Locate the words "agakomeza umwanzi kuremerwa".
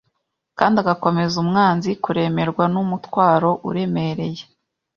0.83-2.63